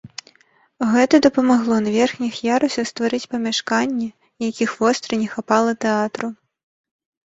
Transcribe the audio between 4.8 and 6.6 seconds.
востра не хапала тэатру.